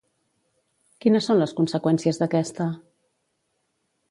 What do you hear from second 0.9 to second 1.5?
Quines són